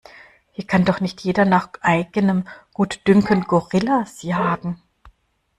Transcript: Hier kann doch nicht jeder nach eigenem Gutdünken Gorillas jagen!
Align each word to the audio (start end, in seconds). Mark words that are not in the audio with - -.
Hier 0.51 0.65
kann 0.65 0.83
doch 0.83 0.99
nicht 0.99 1.21
jeder 1.21 1.45
nach 1.45 1.69
eigenem 1.81 2.47
Gutdünken 2.73 3.41
Gorillas 3.43 4.23
jagen! 4.23 4.81